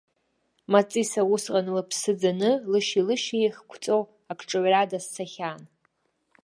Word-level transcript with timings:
Маҵиса 0.71 1.21
усҟан 1.33 1.67
лыԥсы 1.75 2.11
ӡаны, 2.19 2.51
лышьи-лышьи 2.71 3.43
еиқәҵо 3.43 3.97
акҿаҩра 4.31 4.83
дазцахьан. 4.89 5.61